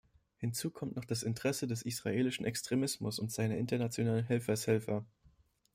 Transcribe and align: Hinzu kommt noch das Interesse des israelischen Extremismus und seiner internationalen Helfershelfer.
Hinzu 0.37 0.71
kommt 0.71 0.95
noch 0.95 1.05
das 1.05 1.21
Interesse 1.21 1.67
des 1.67 1.83
israelischen 1.83 2.43
Extremismus 2.43 3.19
und 3.19 3.31
seiner 3.31 3.57
internationalen 3.57 4.23
Helfershelfer. 4.25 5.05